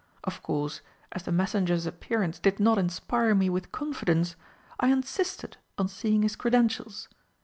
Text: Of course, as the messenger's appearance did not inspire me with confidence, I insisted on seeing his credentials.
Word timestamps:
Of 0.23 0.41
course, 0.41 0.81
as 1.11 1.21
the 1.21 1.31
messenger's 1.31 1.85
appearance 1.85 2.39
did 2.39 2.59
not 2.59 2.79
inspire 2.79 3.35
me 3.35 3.51
with 3.51 3.71
confidence, 3.71 4.35
I 4.79 4.87
insisted 4.87 5.57
on 5.77 5.89
seeing 5.89 6.23
his 6.23 6.35
credentials. 6.35 7.07